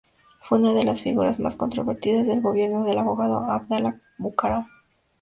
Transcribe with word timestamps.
Fue 0.41 0.57
una 0.57 0.73
de 0.73 0.83
las 0.83 1.03
figuras 1.03 1.39
más 1.39 1.55
controvertidas 1.55 2.25
del 2.25 2.41
gobierno 2.41 2.83
del 2.83 2.97
abogado 2.97 3.37
Abdalá 3.45 4.01
Bucaram. 4.17 4.65